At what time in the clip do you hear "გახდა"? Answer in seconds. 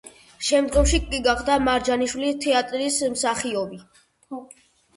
1.27-1.59